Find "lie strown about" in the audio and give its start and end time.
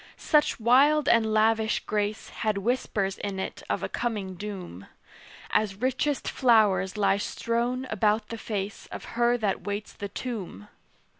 6.97-8.29